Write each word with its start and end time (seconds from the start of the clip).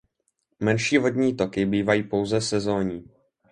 Menší 0.59 0.97
vodní 0.97 1.35
toky 1.35 1.65
bývají 1.65 2.03
pouze 2.03 2.41
sezónní. 2.41 3.09